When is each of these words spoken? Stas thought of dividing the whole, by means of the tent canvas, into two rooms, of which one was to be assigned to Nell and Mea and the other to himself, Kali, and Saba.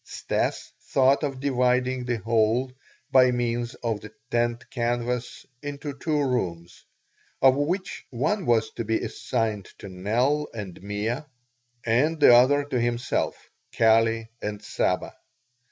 Stas 0.03 0.71
thought 0.81 1.23
of 1.23 1.39
dividing 1.39 2.05
the 2.05 2.17
whole, 2.17 2.71
by 3.11 3.29
means 3.29 3.75
of 3.83 4.01
the 4.01 4.11
tent 4.31 4.67
canvas, 4.71 5.45
into 5.61 5.93
two 5.95 6.17
rooms, 6.27 6.83
of 7.39 7.53
which 7.55 8.03
one 8.09 8.47
was 8.47 8.71
to 8.71 8.83
be 8.83 8.99
assigned 8.99 9.65
to 9.77 9.89
Nell 9.89 10.47
and 10.55 10.81
Mea 10.81 11.19
and 11.85 12.19
the 12.19 12.33
other 12.33 12.63
to 12.63 12.81
himself, 12.81 13.35
Kali, 13.77 14.27
and 14.41 14.59
Saba. 14.63 15.13